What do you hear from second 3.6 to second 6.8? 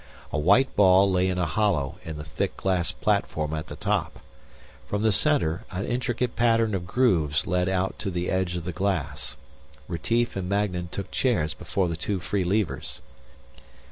the top. From the center, an intricate pattern